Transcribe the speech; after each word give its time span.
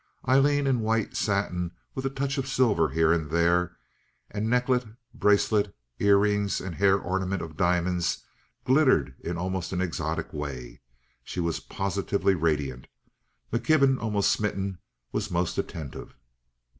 Aileen, 0.27 0.65
in 0.65 0.79
white 0.79 1.15
satin 1.15 1.73
with 1.93 2.05
a 2.07 2.09
touch 2.09 2.39
of 2.39 2.47
silver 2.47 2.89
here 2.89 3.13
and 3.13 3.29
there 3.29 3.77
and 4.31 4.49
necklet, 4.49 4.83
bracelet, 5.13 5.75
ear 5.99 6.17
rings, 6.17 6.59
and 6.59 6.73
hair 6.73 6.97
ornament 6.99 7.43
of 7.43 7.55
diamonds, 7.55 8.23
glittered 8.65 9.13
in 9.23 9.37
almost 9.37 9.73
an 9.73 9.79
exotic 9.79 10.33
way. 10.33 10.81
She 11.23 11.39
was 11.39 11.59
positively 11.59 12.33
radiant. 12.33 12.87
McKibben, 13.53 14.01
almost 14.01 14.31
smitten, 14.31 14.79
was 15.11 15.29
most 15.29 15.59
attentive. 15.59 16.15